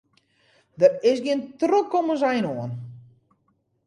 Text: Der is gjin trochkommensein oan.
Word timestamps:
Der 0.79 0.93
is 1.09 1.19
gjin 1.23 1.41
trochkommensein 1.59 2.45
oan. 2.53 2.71